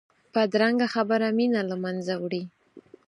[0.33, 2.43] بدرنګه خبره مینه له منځه وړي